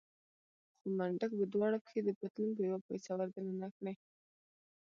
خو 0.79 0.87
منډک 0.97 1.31
به 1.39 1.45
دواړه 1.53 1.77
پښې 1.85 1.99
د 2.03 2.09
پتلون 2.19 2.51
په 2.55 2.61
يوه 2.67 2.79
پایڅه 2.85 3.11
ور 3.15 3.29
دننه 3.35 3.67
کړې. 3.77 3.93